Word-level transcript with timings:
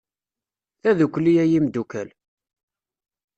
Tadukli, 0.81 1.33
ay 1.43 1.51
imdukal! 1.57 2.09